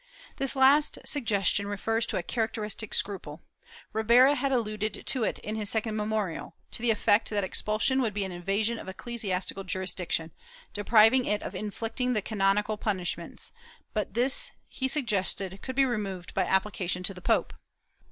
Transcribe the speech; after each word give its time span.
^ 0.33 0.35
This 0.37 0.55
last 0.55 0.97
suggestion 1.05 1.67
refers 1.67 2.07
to 2.07 2.17
a 2.17 2.23
characteristic 2.23 2.91
scruple, 2.95 3.43
Ribera 3.93 4.33
had 4.33 4.51
alluded 4.51 5.05
to 5.05 5.23
it 5.23 5.37
in 5.37 5.55
his 5.55 5.69
second 5.69 5.95
memorial, 5.95 6.55
to 6.71 6.81
the 6.81 6.89
effect 6.89 7.29
that 7.29 7.43
expul 7.43 7.79
sion 7.79 8.01
would 8.01 8.15
be 8.15 8.23
an 8.23 8.31
invasion 8.31 8.79
of 8.79 8.89
ecclesiastical 8.89 9.63
jurisdiction, 9.63 10.31
depriving 10.73 11.25
it 11.25 11.43
of 11.43 11.53
inflicting 11.53 12.13
the 12.13 12.21
canonical 12.23 12.77
punishments, 12.77 13.51
but 13.93 14.15
this, 14.15 14.49
he 14.67 14.87
suggested, 14.87 15.61
could 15.61 15.75
be 15.75 15.85
removed 15.85 16.33
by 16.33 16.45
appfication 16.45 17.03
to 17.03 17.13
the 17.13 17.21
pope. 17.21 17.53